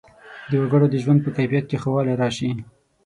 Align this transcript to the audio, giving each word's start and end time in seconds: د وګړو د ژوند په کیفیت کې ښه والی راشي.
د 0.49 0.51
وګړو 0.61 0.87
د 0.91 0.95
ژوند 1.03 1.19
په 1.23 1.29
کیفیت 1.37 1.65
کې 1.69 1.77
ښه 1.81 1.89
والی 1.93 2.13
راشي. 2.21 2.49